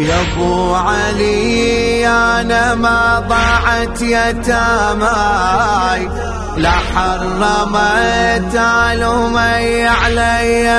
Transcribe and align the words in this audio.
يا 0.00 0.20
أبو 0.20 0.74
علي 0.74 2.08
أنا 2.08 2.74
ما 2.74 3.24
ضاعت 3.28 4.02
يتاماي. 4.02 5.50
لا 6.56 6.70
حرمت 6.70 8.56
علومي 8.56 9.88
علي 9.88 10.70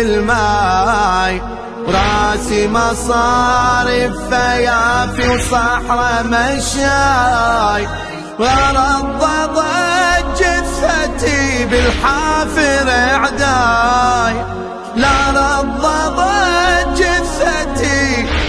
الماي 0.00 1.42
راسي 1.88 2.68
مصارف 2.68 4.28
فيافي 4.30 5.28
وصحرا 5.28 6.22
مشاي. 6.22 7.88
ورضضت 8.38 9.58
جثتي 10.38 11.64
بالحافر 11.64 12.35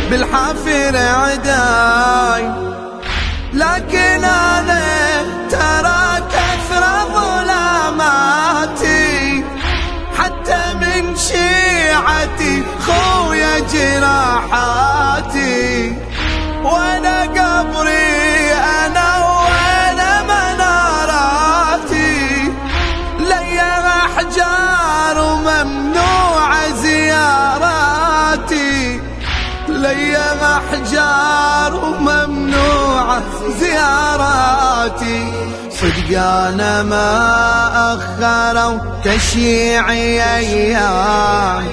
بالحافر 0.09 0.97
عداي. 0.97 2.51
لكن 3.53 4.23
أنا 4.23 5.21
ترى 5.49 6.21
كثر 6.31 6.83
ظلاماتي. 7.13 8.65
حتى 10.17 10.61
من 10.73 11.15
شيعتي 11.15 12.63
خويا 12.85 13.59
جراحاتي. 13.73 15.15
وأنا 16.63 17.21
قبري 17.21 18.53
أنا 18.85 19.09
وأنا 19.17 20.11
مناراتي. 20.23 22.15
لي 23.19 23.61
أحجار 24.05 25.17
وممنوع 25.19 25.86
لي 29.93 30.17
احجار 30.17 31.75
وممنوع 31.75 33.19
زياراتي. 33.59 35.33
صدق 35.71 36.21
أنا 36.21 36.83
ما 36.83 37.07
اخروا 37.93 38.79
تشييعي 39.03 40.35
أيام. 40.35 41.67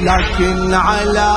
لكن 0.00 0.74
على 0.74 1.32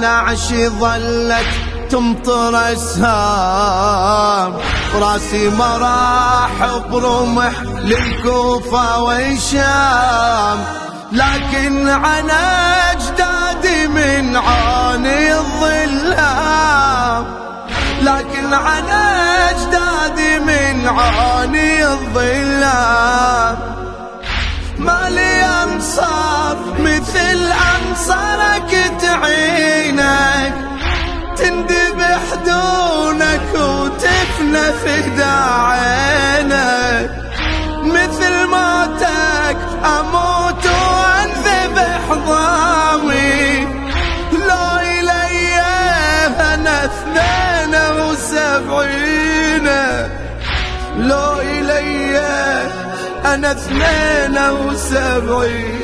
نعش 0.00 0.48
ظلت 0.52 1.46
تمطر 1.90 2.72
اسهام 2.72 4.52
راسي 4.94 5.48
مراح 5.48 6.50
برمح 6.90 7.62
للكوفة 7.62 9.02
والشام. 9.02 10.58
لكن 11.12 11.88
عن 11.88 12.30
أجدادي 12.30 13.86
من 13.88 14.36
عاني 14.36 14.71
عن 18.54 18.84
اجدادي 19.48 20.38
من 20.38 20.88
عاني 20.88 21.86
الظلام 21.86 23.58
ما 24.78 25.08
لي 25.10 25.44
أنصار 25.44 26.56
مثل 26.78 27.52
انصارك 27.52 28.31
لو 50.96 51.40
الي 51.40 52.18
أنا 53.24 53.52
اثنين 53.52 54.38
وسبعين 54.66 55.81